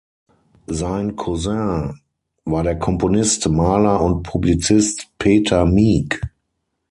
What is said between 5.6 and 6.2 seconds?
Mieg.